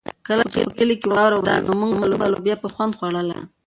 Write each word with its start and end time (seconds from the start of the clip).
کله 0.27 0.43
چې 0.51 0.59
په 0.67 0.71
کلي 0.77 0.95
کې 1.01 1.07
واوره 1.09 1.37
ورېده 1.37 1.61
نو 1.67 1.73
موږ 1.79 1.91
به 2.21 2.27
لوبیا 2.33 2.55
په 2.61 2.67
خوند 2.73 2.93
خوړله. 2.97 3.37